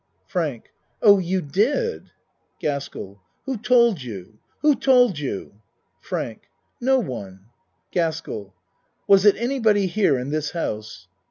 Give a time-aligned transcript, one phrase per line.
[0.25, 0.71] FRANK
[1.03, 2.09] Oh, you did.
[2.59, 4.39] GASKELL Who told you?
[4.61, 5.61] Who told you?
[5.99, 6.49] FRANK
[6.81, 7.45] No one.
[7.91, 8.51] GASKELL
[9.07, 11.07] Was it anybody here in this house?